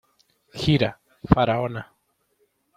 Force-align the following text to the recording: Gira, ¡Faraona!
Gira, 0.61 0.89
¡Faraona! 1.31 1.83